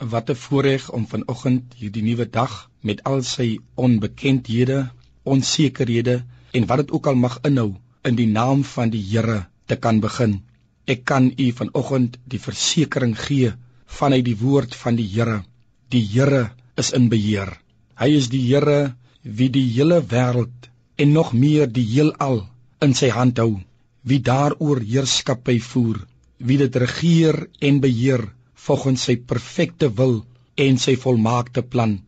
[0.00, 4.78] Wat 'n voorreg om vanoggend hierdie nuwe dag met al sy onbekendhede,
[5.22, 6.24] onsekerhede
[6.56, 7.74] en wat dit ook al mag inhou
[8.08, 10.40] in die naam van die Here te kan begin.
[10.86, 13.52] Ek kan u vanoggend die versekering gee
[13.98, 15.44] vanuit die woord van die Here.
[15.88, 17.60] Die Here is in beheer.
[18.00, 22.46] Hy is die Here wie die hele wêreld en nog meer die heelal
[22.80, 23.60] in sy hand hou.
[24.00, 26.06] Wie daaroor heerskappy voer,
[26.38, 28.30] wie dit regeer en beheer
[28.66, 30.20] volgens sy perfekte wil
[30.64, 31.98] en sy volmaakte plan.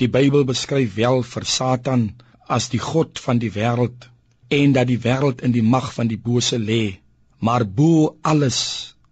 [0.00, 2.08] Die Bybel beskryf wel vir Satan
[2.48, 4.08] as die god van die wêreld
[4.52, 6.98] en dat die wêreld in die mag van die bose lê.
[7.40, 8.60] Maar bo alles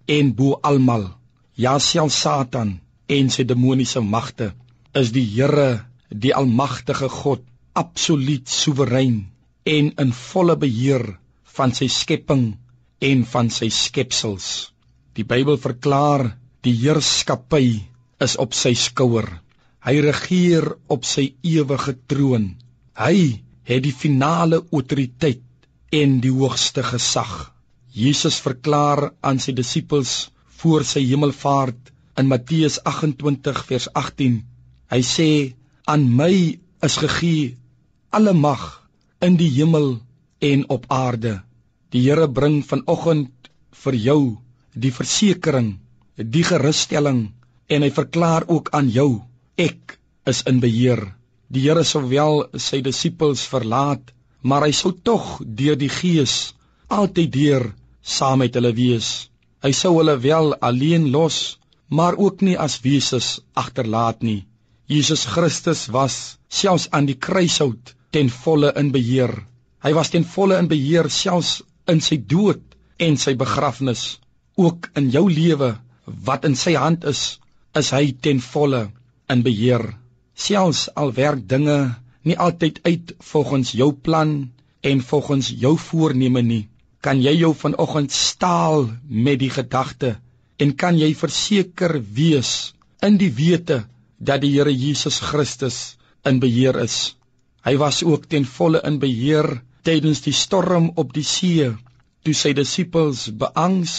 [0.07, 1.07] en bo almal,
[1.55, 4.52] ja self Satan en sy demoniese magte,
[4.95, 7.43] is die Here, die almagtige God,
[7.74, 9.30] absoluut soewerein
[9.65, 11.07] en in volle beheer
[11.57, 12.45] van sy skepping
[13.01, 14.73] en van sy skepsels.
[15.15, 16.32] Die Bybel verklaar
[16.66, 17.66] Die heerskappy
[18.24, 19.28] is op sy skouer.
[19.80, 22.51] Hy regeer op sy ewige troon.
[23.01, 23.15] Hy
[23.71, 25.40] het die finale autoriteit
[26.02, 27.32] en die hoogste gesag.
[27.96, 30.12] Jesus verklaar aan sy disippels
[30.60, 34.38] voor sy hemelvaart in Matteus 28 vers 18.
[34.92, 35.30] Hy sê:
[35.88, 37.57] "Aan my is gegee
[38.13, 38.68] alle mag
[39.24, 39.95] in die hemel
[40.52, 41.38] en op aarde."
[41.88, 44.23] Die Here bring vanoggend vir jou
[44.76, 45.79] die versekering
[46.23, 47.21] die gerusstelling
[47.71, 49.23] en hy verklaar ook aan jou
[49.57, 51.02] ek is in beheer.
[51.49, 56.54] Die Here sou wel sy disippels verlaat maar hy sou tog deur die gees
[56.88, 57.65] altyd deur
[58.02, 59.30] saam met hulle wees.
[59.65, 64.44] Hy sou hulle wel alleen los maar ook nie as wesens agterlaat nie.
[64.87, 69.34] Jesus Christus was selfs aan die kruishout ten volle in beheer.
[69.84, 71.60] Hy was ten volle in beheer selfs
[71.91, 72.62] in sy dood
[72.98, 74.19] en sy begrafnis.
[74.56, 75.75] Ook in jou lewe
[76.27, 77.39] wat in sy hand is,
[77.78, 78.89] is hy ten volle
[79.33, 79.84] in beheer.
[80.34, 81.78] Selfs al werk dinge
[82.27, 84.33] nie altyd uit volgens jou plan
[84.81, 86.65] en volgens jou voorneme nie,
[87.00, 90.16] kan jy jou vanoggend staal met die gedagte
[90.60, 92.75] en kan jy verseker wees
[93.06, 93.82] in die wete
[94.19, 95.97] dat die Here Jesus Christus
[96.28, 97.16] in beheer is.
[97.65, 99.49] Hy was ook ten volle in beheer
[99.84, 101.70] tydens die storm op die see
[102.25, 103.94] toe sy disippels beangs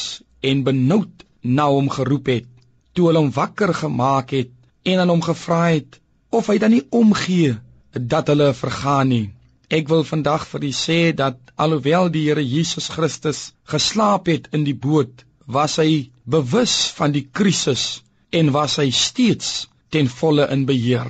[0.45, 2.47] en benoud na hom geroep het,
[2.93, 4.51] toe hulle hom wakker gemaak het
[4.83, 7.55] en aan hom gevra het of hy dan nie omgee
[7.91, 9.27] dat hulle vergaan nie.
[9.71, 14.65] Ek wil vandag vir u sê dat alhoewel die Here Jesus Christus geslaap het in
[14.67, 20.65] die boot, was hy bewus van die krisis en was hy steeds ten volle in
[20.67, 21.09] beheer.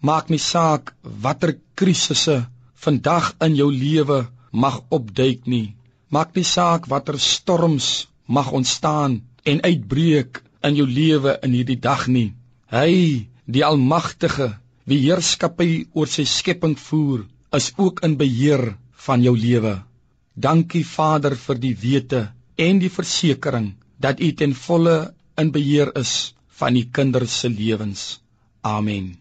[0.00, 2.44] Maak nie saak watter krisisse
[2.84, 5.74] vandag in jou lewe mag opduik nie.
[6.10, 12.06] Maak nie saak watter storms mag ontstaan en uitbreek in jou lewe in hierdie dag
[12.08, 12.32] nie.
[12.70, 14.52] Hy, die Almagtige,
[14.84, 17.24] wie heerskappy oor sy skepping voer,
[17.56, 18.74] is ook in beheer
[19.06, 19.80] van jou lewe.
[20.34, 24.98] Dankie Vader vir die wete en die versekering dat U ten volle
[25.40, 28.20] in beheer is van U kinders se lewens.
[28.62, 29.19] Amen.